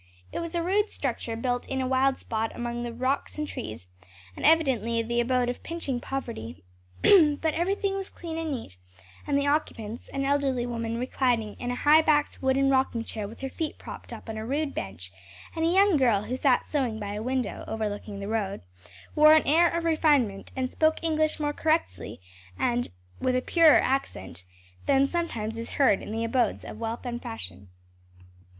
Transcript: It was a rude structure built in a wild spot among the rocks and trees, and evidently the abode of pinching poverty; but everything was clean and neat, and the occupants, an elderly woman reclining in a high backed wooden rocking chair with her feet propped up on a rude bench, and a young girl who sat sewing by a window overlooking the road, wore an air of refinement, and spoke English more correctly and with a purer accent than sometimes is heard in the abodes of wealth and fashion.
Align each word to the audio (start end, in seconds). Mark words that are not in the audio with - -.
It 0.31 0.39
was 0.39 0.55
a 0.55 0.63
rude 0.63 0.89
structure 0.89 1.35
built 1.35 1.67
in 1.69 1.79
a 1.79 1.85
wild 1.85 2.17
spot 2.17 2.51
among 2.55 2.81
the 2.81 2.91
rocks 2.91 3.37
and 3.37 3.47
trees, 3.47 3.85
and 4.35 4.43
evidently 4.43 5.03
the 5.03 5.19
abode 5.19 5.47
of 5.47 5.61
pinching 5.61 5.99
poverty; 5.99 6.63
but 7.03 7.53
everything 7.53 7.93
was 7.97 8.09
clean 8.09 8.39
and 8.39 8.49
neat, 8.49 8.77
and 9.27 9.37
the 9.37 9.45
occupants, 9.45 10.07
an 10.07 10.25
elderly 10.25 10.65
woman 10.65 10.97
reclining 10.97 11.53
in 11.59 11.69
a 11.69 11.75
high 11.75 12.01
backed 12.01 12.41
wooden 12.41 12.67
rocking 12.71 13.03
chair 13.03 13.27
with 13.27 13.41
her 13.41 13.49
feet 13.51 13.77
propped 13.77 14.11
up 14.11 14.27
on 14.27 14.37
a 14.39 14.43
rude 14.43 14.73
bench, 14.73 15.11
and 15.55 15.65
a 15.65 15.71
young 15.71 15.97
girl 15.97 16.23
who 16.23 16.35
sat 16.35 16.65
sewing 16.65 16.97
by 16.99 17.13
a 17.13 17.21
window 17.21 17.63
overlooking 17.67 18.19
the 18.19 18.27
road, 18.27 18.61
wore 19.13 19.35
an 19.35 19.45
air 19.45 19.69
of 19.69 19.83
refinement, 19.85 20.51
and 20.55 20.71
spoke 20.71 21.03
English 21.03 21.39
more 21.39 21.53
correctly 21.53 22.19
and 22.57 22.87
with 23.19 23.35
a 23.35 23.41
purer 23.43 23.79
accent 23.79 24.45
than 24.87 25.05
sometimes 25.05 25.59
is 25.59 25.69
heard 25.77 26.01
in 26.01 26.11
the 26.11 26.23
abodes 26.23 26.65
of 26.65 26.79
wealth 26.79 27.05
and 27.05 27.21
fashion. 27.21 27.69